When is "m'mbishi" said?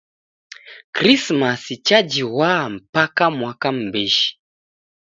3.75-4.29